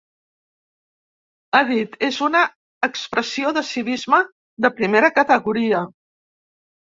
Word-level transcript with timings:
Ha 1.57 1.59
dit: 1.71 1.97
És 2.07 2.17
una 2.27 2.39
expressió 2.87 3.51
de 3.57 3.63
civisme 3.69 4.21
de 4.67 4.71
primera 4.79 5.11
categoria. 5.19 5.83